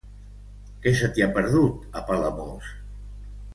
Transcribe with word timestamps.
Què 0.85 0.93
se 1.01 1.09
t'hi 1.17 1.25
ha 1.25 1.29
perdut, 1.37 1.85
a 2.01 2.03
Palamós? 2.11 2.75